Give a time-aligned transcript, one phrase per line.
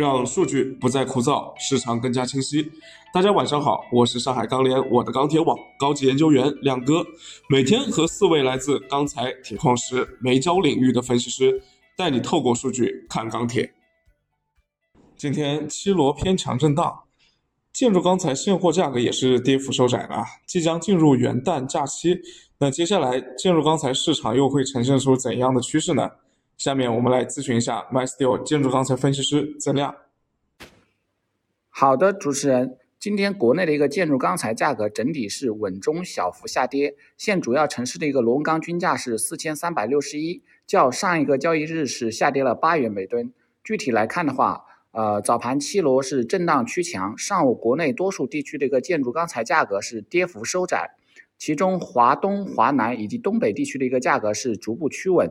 [0.00, 2.66] 让数据不再枯燥，市场更加清晰。
[3.12, 7.04] 大家晚上好，我是上海钢联我的钢铁网高级研究员亮哥，
[7.50, 11.62] 每天和四位来自钢材、铁矿石、煤焦领域的分析师，
[11.98, 13.70] 带你透过数据看钢铁。
[15.18, 17.02] 今天七螺偏强震荡，
[17.74, 22.18] 建筑钢材现货价格也是跌幅收窄了，即将进入元旦假期，
[22.58, 26.08] 那接下来建筑钢材市场又会呈现出怎样的趋势呢？
[26.60, 29.96] 下面我们来咨询一下 MySteel 建筑钢材分析师曾亮。
[31.70, 43.32] 好的，主持人，今天国内的一个建筑钢材价格整体是稳中小幅下跌，现主要城市的一个螺纹钢均价是四千三百六十一，较上一个交易日是下跌了八元每吨。
[43.64, 50.90] 具体来看的话，呃，早盘七螺是震荡趋强，上午国内多数地区的一个建筑钢材价格是跌幅收窄，
[51.38, 55.26] 其中华东、华南以及东北地区的一个价格是逐步趋稳。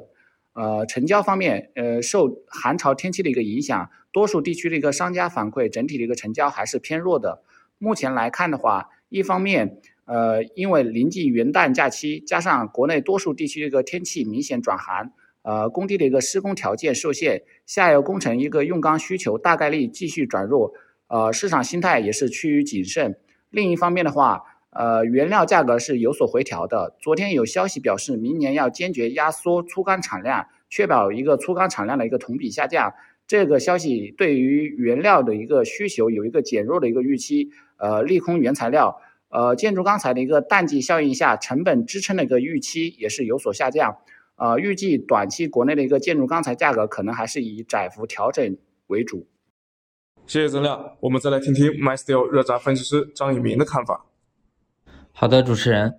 [0.59, 7.41] 呃，成交方面，呃，受寒潮天气的一个影响，多数地区的一个商家反馈，整体的一个成交还是偏弱的。
[7.77, 20.73] 目前来看的话，一方面，呃，因为临近元旦假期，加上国内多数地区的一个天气明显转寒，呃，工地的一个施工条件受限，下游工程一个用钢需求大概率继续转弱，
[21.07, 23.15] 呃，市场心态也是趋于谨慎。
[23.49, 24.41] 另一方面的话，
[24.79, 26.95] 呃，原料价格是有所回调的。
[27.01, 32.93] 昨天有消息表示，明年要坚决压缩粗钢产量，确保一个粗钢产量的一个同比下降。
[33.27, 39.01] 这个消息对于原料的一个需求有一个减弱的一个预期，呃，利空原材料。
[39.27, 43.97] 呃，建筑钢材的一个淡季效应下，成本支撑的一个预期也是有所下降。
[44.37, 48.55] 呃，预计短期国内的一个建筑钢材价格可能还是以窄幅调整
[48.87, 49.27] 为主。
[50.25, 54.05] 谢谢曾亮，我们再来听听 MySteel 热轧分析师张以明的看法。
[55.21, 55.95] 好的，主持人。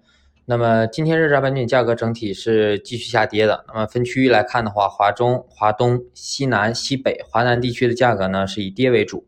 [0.46, 3.66] 那么今天热轧板卷价格整体是继续下跌的。
[3.68, 9.26] 那么分区域来看的话，华中、华东、西南、西北、华南地区的价格呢是以跌为主。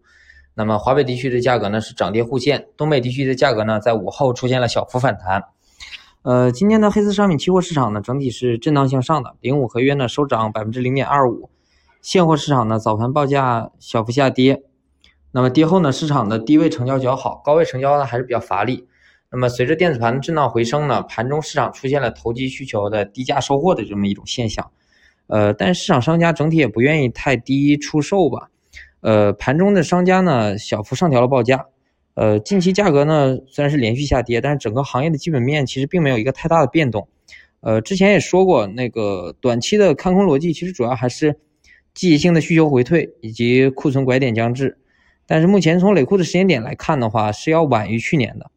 [0.55, 5.45] 那么华北地区的价格呢是涨跌互现，东北地区的价格呢在午后出现了小幅反弹。
[6.23, 11.51] 呃，今天的黑色商品期货市场呢整体是震荡向上的，零五合约呢收涨百分之零点二五，
[12.01, 14.63] 现货市场呢早盘报价小幅下跌。
[15.33, 18.89] 那么跌后呢，市场的低位成交较好，高位成交呢还是比较乏力。
[19.33, 24.71] 那么随着电子盘的震荡回升呢，盘中市场出现了投机需求的低价收货的这么一种现象，
[25.27, 28.51] 呃，但市场商家整体也不愿意太低出售吧，
[29.01, 31.65] 呃，盘中的商家呢小幅上调了报价，
[32.13, 37.09] 呃，近期价格呢虽然是连续下跌，但是整个行业的基本面其实并没有一个太大的变动，
[37.63, 41.39] 呃，之前也说过，那个短期的看空逻辑其实主要还是
[41.95, 44.77] 季节性的需求回退以及库存拐点将至，
[45.27, 48.51] 但是目前从累库的时间点来看的话，是要晚于去年的。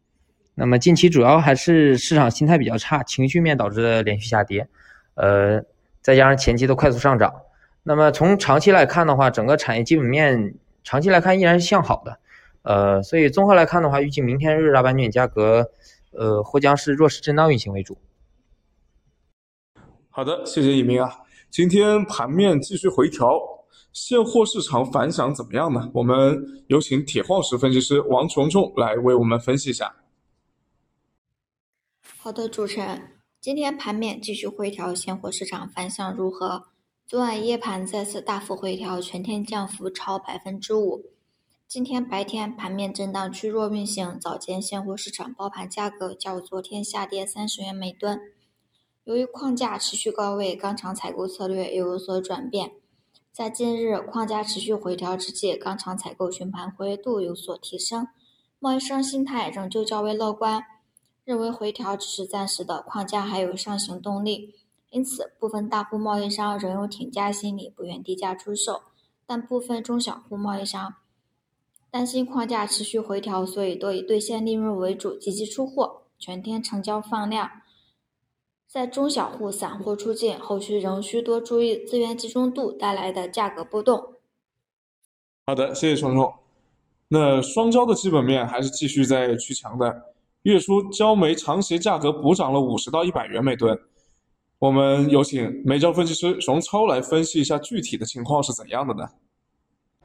[0.58, 4.68] 那么近期主要还是市场心态比较差，情绪面导致的连续下跌，
[5.16, 5.62] 呃，
[6.02, 7.34] 再加上前期的快速上涨。
[7.84, 12.18] 那么从长期来看的话，整个产业基本面长期来看依然是向好的，
[12.64, 15.70] 呃，所以综合来看的话，预计明天日大板卷价格，
[16.12, 17.98] 呃，或将是弱势震荡运行为主。
[20.10, 21.20] 好的，谢谢一鸣啊。
[21.50, 23.38] 今天盘面继续回调，
[23.92, 25.92] 现货市场反响怎么样呢？
[25.94, 29.94] 我们有请铁矿石分析师王琼琼来为我们分析一下。
[32.26, 36.64] 好的，主持人，今天盘面继续回调，现货市场反响如何？
[37.06, 41.06] 昨晚夜盘再次大幅回调，全天降幅超百分之五。
[41.68, 48.20] 今天白天盘面震荡趋弱运行，早间现货市场包盘价格较昨天下跌三十元每吨。
[49.04, 52.72] 由于矿价持续高位，钢厂采购策略又有所转变。
[53.32, 58.08] 在近日矿价持续回调之际，钢厂采购询盘活跃度有所提升，
[58.58, 60.64] 贸易商心态仍旧较为乐观。
[61.26, 64.54] 认为回调只是暂时的，框架还有上行动力，
[64.92, 68.84] 因此部分大户贸易商仍有挺价心理，不愿低价出售。
[69.26, 70.98] 但部分中小户贸易商
[71.90, 77.50] 担心框架持续回调，所以多以兑现利润为主，积极出货，全天成交放量。
[78.68, 84.14] 在中小户散户出境，后续仍需多注意资源集中度带来的价格波动。
[85.48, 86.32] 好的，谢谢虫虫。
[87.08, 90.15] 那双焦的基本面还是继续在趋强的。
[90.46, 93.76] 月初焦煤长协价格补涨了五十到一百元每吨，
[94.60, 99.10] 我们有请煤焦分析师熊超来分析一下具体的情况是怎样的呢？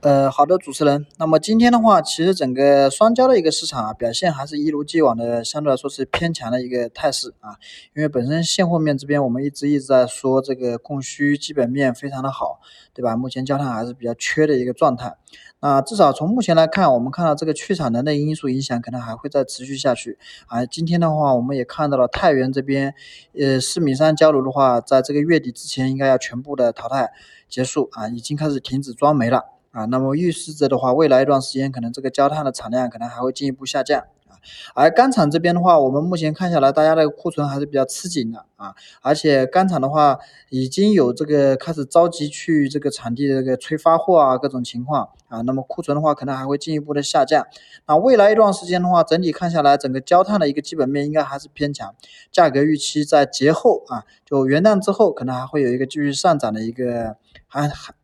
[0.02, 1.04] 呃，好的，主持人。
[1.18, 7.56] 那么今天的话，其实整个双焦的一个市场啊，表现还是一如既往的，相对来说是偏强的一个态势啊。
[7.94, 12.60] 因为本身现货面这边，我们一直一直在说这个供需基本面非常的好，
[12.94, 13.14] 对吧？
[13.14, 15.16] 目前焦炭还是比较缺的一个状态。
[15.60, 20.64] 那至少从目前来看，我们看到这个去产能的因素影响可能还会再持续下去啊。
[20.64, 22.94] 今天的话，我们也看到了太原这边，
[23.38, 27.12] 呃，四米三焦炉的话，在这个月底之前应该要全部的淘汰
[27.50, 29.59] 结束啊，已经开始停止装煤了。
[29.72, 34.34] 啊，那么预示着的话，未来一段时间可能这个焦炭的产量可能还会进一步下降啊。
[34.74, 40.18] 而钢厂这边的话，我们目前看下来，大家的库存还是比较吃紧的啊，而且钢厂的话
[40.48, 47.46] 已经有这个开始着急去这个产地的这个催发货啊，各种情况啊，那么库存的话可能还会进一步的下降。
[47.86, 51.94] 那未来一段时间的话，整体看下来，整个焦炭的一个基本面应该还是偏强，
[52.32, 57.14] 价格预期在节后啊，就元旦之后可能还会有一个继续上涨的一个
[57.46, 57.94] 还还。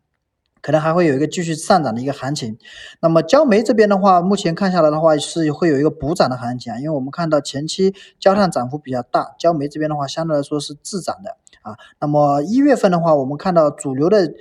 [0.66, 2.58] 可能还会有一个继续上涨的一个行情。
[3.00, 11.76] 那么焦煤这边的话，目前看下来的话是会有一个补涨的行情啊，因为我们看到前期焦炭涨幅比较大，焦煤这边的话相对来说是滞涨的啊。
[12.00, 14.34] 那么一月份的话，我们看到主流的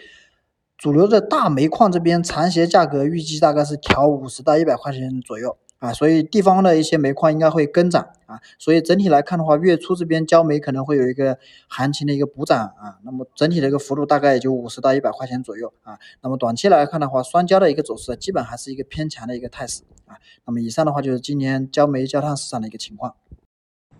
[0.75, 5.55] 主流的大煤矿这边长协价格预计大概是调五十到一百块钱左右。
[5.77, 11.37] 啊，所以地方的一些煤矿应该会跟涨啊，所以整体来看的话，月初这边焦煤可能会有一个
[11.67, 23.15] 行情的一个补涨啊，那么整体的一个幅度大概也就五十到一百块钱左右啊，那么短期来看的话，双焦的一个走势基本还是一个偏强的一个态势啊，那么以上的话就是今年焦煤焦炭市场的一个情况。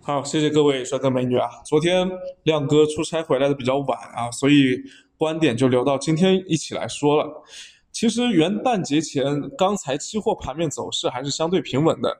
[0.01, 2.09] 好，谢谢各位帅哥美女啊，昨天
[2.43, 4.83] 亮哥出差回来的比较晚啊，所以
[5.17, 7.43] 观点就留到今天一起来说了。
[7.91, 12.17] 其实元旦节前，钢材期货盘面走势还是相对平稳的。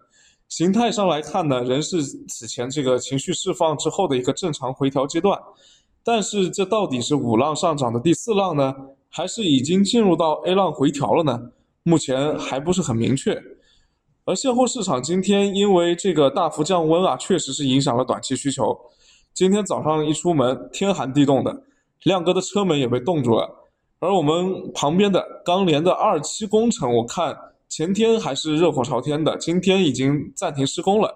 [0.48, 5.40] 形态上来看呢，仍是此前这个情绪释放之后的一个正常回调阶段。
[6.04, 8.74] 但是这到底是五浪上涨的第四浪呢，
[9.10, 11.52] 还是已经进入到 A 浪回调了呢？
[11.84, 13.42] 目前还不是很明确。
[14.24, 18.76] 而现货市场今天因为这个大幅降温啊，确实是影响了短期需求。
[19.34, 21.64] 今天早上一出门，天寒地冻的，
[22.04, 23.50] 亮哥的车门也被冻住了。
[24.00, 27.36] 而我们旁边的钢联的二期工程，我看
[27.76, 31.14] 前天还是热火朝天的，今天已经暂停施工了。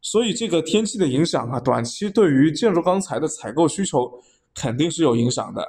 [0.00, 4.08] 所以这个天气的影响啊，短期对于建筑钢材的采购需求
[4.54, 5.66] 肯定是有影响的。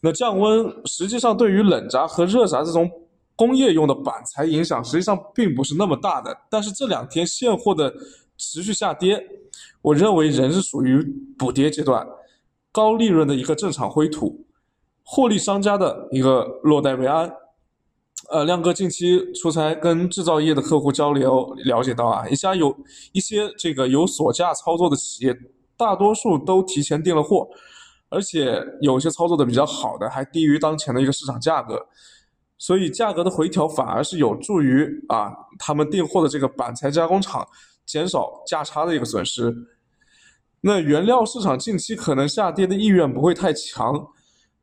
[0.00, 2.88] 那降温实际上对于冷轧和热轧这种
[3.34, 6.32] 工业用的板材影响实际上并不是那么大的。
[6.48, 7.92] 但是这两天现货的
[8.36, 9.20] 持续下跌，
[9.80, 11.02] 我认为仍是属于
[11.36, 12.06] 补跌阶段，
[12.70, 14.46] 高利润的一个正常灰土。
[15.02, 17.28] 获利商家的一个落袋为安。
[18.32, 22.74] 呃，亮哥近期出差跟制造业的客户交流，了解到啊，一家有
[23.12, 25.38] 一些这个有锁价操作的企业，
[25.76, 27.46] 大多数都提前订了货，
[28.08, 31.86] 而且有些操作的比较好的，还低于当前的一个市场价格，
[32.56, 37.46] 所以价格的回调反而是有助于啊，他们订货的这个板材加工厂
[37.84, 39.54] 减少价差的一个损失。
[40.62, 44.08] 那原料市场近期可能下跌的意愿不会太强。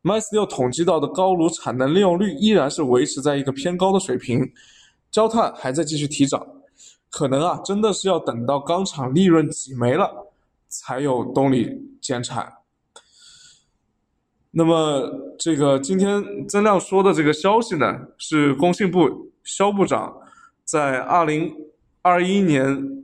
[0.03, 4.49] ，MySQL 统计到的高炉产能利用率依然是维持在一个偏高的水平，
[5.11, 6.47] 焦炭还在继续提涨，
[7.09, 10.31] 可能啊真的是要等到钢厂利润挤没了，
[10.69, 12.53] 才有动力减产。
[14.51, 20.17] 那么这个今天曾亮说的这个消息呢，是工信部肖部长
[20.63, 21.53] 在二零
[22.01, 23.03] 二一年，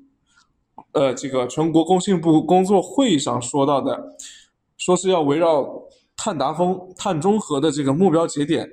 [0.94, 4.16] 呃这个全国工信部工作会议上说到的，
[4.78, 5.85] 说是要围绕。
[6.18, 8.68] 碳达峰、碳中和的这个目标节点，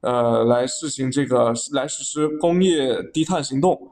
[0.00, 3.90] 呃，来实行这个来实施工业低碳行动。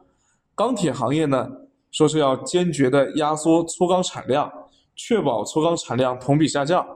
[0.55, 1.49] 钢铁行业呢，
[1.91, 4.51] 说是要坚决的压缩粗钢产量，
[4.95, 6.87] 确保粗钢产量同比下降。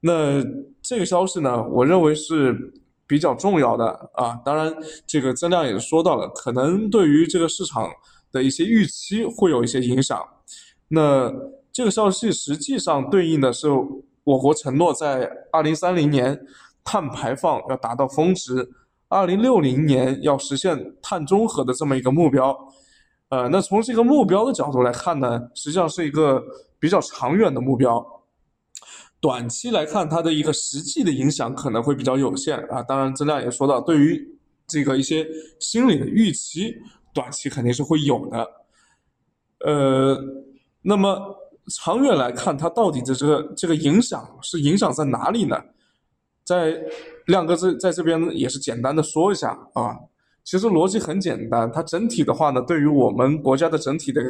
[0.00, 0.42] 那
[0.80, 2.72] 这个消息呢，我认为是
[3.06, 4.40] 比较重要的啊。
[4.44, 4.72] 当然，
[5.06, 7.90] 这个增量也说到了，可能对于这个市场
[8.30, 10.22] 的一些预期会有一些影响。
[10.88, 11.30] 那
[11.72, 13.68] 这个消息实际上对应的是。
[14.28, 16.38] 我国承诺在二零三零年
[16.84, 18.68] 碳排放要达到峰值，
[19.08, 22.54] 二零六零年要实现碳中和的这么一个目标。
[23.30, 26.44] 呃，那从这个目标的角度来看呢，实际上是一个
[26.78, 28.04] 比较长远的目标。
[29.18, 32.82] 短期来看，它的一个实际的影响可能会比较有限啊。
[32.82, 35.26] 当然，曾亮也说到，对于这个一些
[35.58, 36.76] 心理的预期，
[37.14, 38.46] 短期肯定是会有的。
[39.60, 40.18] 呃，
[40.82, 41.47] 那么。
[41.70, 45.56] 长远来看，它到底的这个这个影响是影响在哪里呢？
[46.44, 46.80] 在
[47.26, 49.96] 亮哥这在这边也是简单的说一下啊。
[50.44, 54.22] 其实逻辑很简单，它整体的话呢，对于我们国家的整体的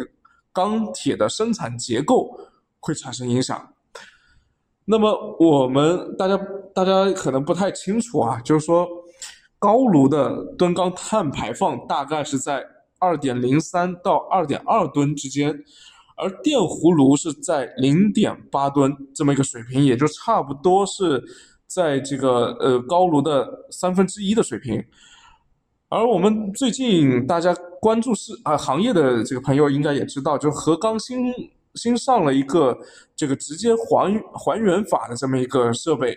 [0.52, 2.36] 钢铁的生产结构
[2.80, 3.72] 会产生影响。
[4.84, 6.36] 那么我们大家
[6.74, 8.88] 大家可能不太清楚啊，就是说
[9.60, 12.66] 高炉的吨钢碳排放大概是在
[12.98, 15.56] 二点零三到二点二吨之间。
[16.18, 21.22] 而电弧炉是在零点八吨这么一个水平，也就差不多是
[21.66, 24.84] 在这个呃高炉的三分之一的水平。
[25.88, 31.32] 而我们最近大家关注是啊行业的这个朋友应该也知道，就合钢新
[31.74, 32.76] 新上了一个
[33.14, 36.16] 这个直接还还原法的这么一个设备。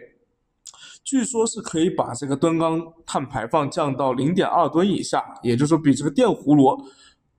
[1.04, 6.86] 据说是可以把这个吨钢碳排放降到零点二吨以下，也就是说比这个电葫芦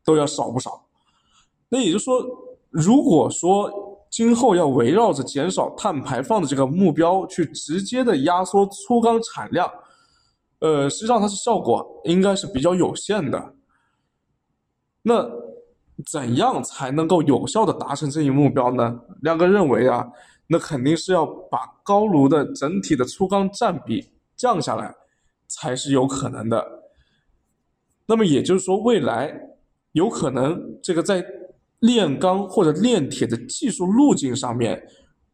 [0.04, 0.85] 都要少不少。
[1.69, 2.23] 那也就是说，
[2.73, 3.71] 如果说
[4.11, 9.71] 今后要围绕着减少碳排放的这个目标去直接的压缩粗钢产量，
[10.59, 13.55] 呃，实际上它是效果应该是比较有限的。
[15.02, 15.31] 那
[16.11, 19.00] 怎样才能够有效的达成这一目标呢？
[19.21, 20.07] 亮哥认为啊，
[20.47, 24.95] 那肯定是要把高炉的整体的粗钢占比降下来，
[25.47, 26.83] 才是有可能的。
[28.07, 29.35] 那么也就是说，未来
[29.93, 31.25] 有可能这个在
[31.83, 34.81] 炼钢或者炼铁的技术路径上面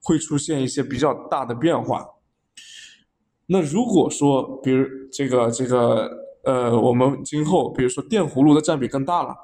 [0.02, 2.06] 会出现一些比较大的变化。
[3.46, 6.10] 那如果说，比如这个这个
[6.44, 9.34] 呃，我们今后比如说电葫芦的占比更大了，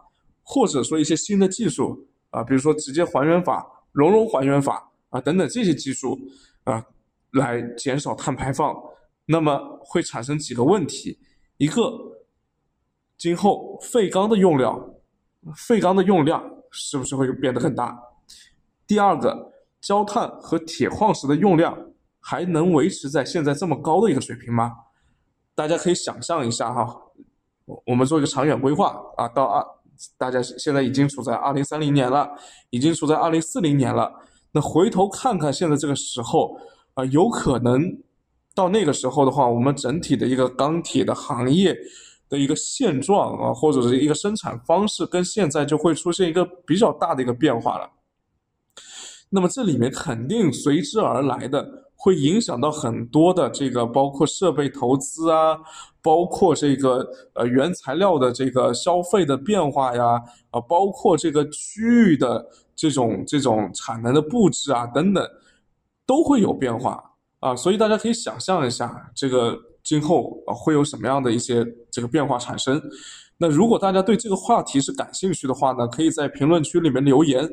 [0.43, 6.19] 或者说一些新的技术啊，比如说直接还原法、熔融还原法啊等等这些技术
[6.65, 6.85] 啊，
[7.33, 8.75] 来减少碳排放，
[9.27, 11.19] 那么会产生几个问题：
[11.59, 11.83] 一个，
[13.19, 14.95] 今后废钢的用量，
[15.55, 16.54] 废钢的用量。
[16.75, 17.97] 是不是会变得更大？
[18.85, 21.79] 第二个，焦炭和铁矿石的用量
[22.19, 24.73] 还能维持在现在这么高的一个水平吗？
[25.55, 27.01] 大家可以想象一下哈，
[27.87, 29.65] 我们做一个长远规划啊，到二，
[30.19, 32.29] 大家现在已经处在二零三零年了，
[32.71, 34.13] 已经处在二零四零年了。
[34.51, 36.59] 那回头看看现在这个时候
[36.95, 38.03] 啊，有可能
[38.55, 41.77] 到那个时候的话，我们整体的一个钢铁的行业。
[42.29, 47.91] 的一个现状啊，或者是一个生产方式，跟现在就会出现一个比较大的一个变化了。
[49.31, 51.67] 那么这里面肯定随之而来的，
[51.97, 55.59] 会影响到很多的这个，包括设备投资啊，
[56.01, 65.29] 包括这个呃原材料的这个消费的变化呀，啊，包括这个区域的这种这种产能的布置啊等等，
[66.07, 67.03] 都会有变化
[67.41, 67.55] 啊。
[67.55, 69.57] 所以大家可以想象一下这个。
[69.85, 72.83] 今后啊会有什么样的一些这个变化产生？
[73.37, 77.49] 那如果大家对这个话题是感兴趣的话呢，可以在评论区里面留言。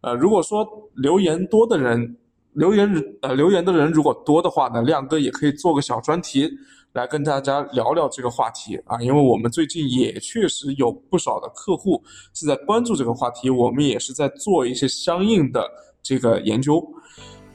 [0.00, 2.16] 呃，如果说留言多的人，
[2.52, 2.88] 留言
[3.22, 6.48] 呃留言的人如果多的话呢，亮哥也可以做个小专题
[6.92, 12.02] 来跟大家聊聊这个话题啊，因为我们最近也确实有不少的客户
[12.32, 15.68] 是在关注这个话题，我们也是在做一些相应的
[16.02, 16.82] 这个研究。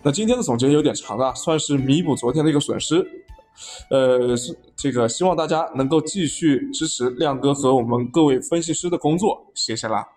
[0.03, 3.07] 那今天的总结有点长啊，算是弥补昨天的一个损失。
[3.89, 10.07] 呃，是这个，希望大家能够继续支持亮哥和我们各位分析师的工作，谢谢啦。